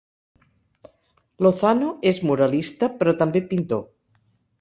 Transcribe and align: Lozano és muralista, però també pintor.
Lozano 1.45 1.89
és 2.11 2.21
muralista, 2.29 2.89
però 3.03 3.15
també 3.21 3.43
pintor. 3.53 3.85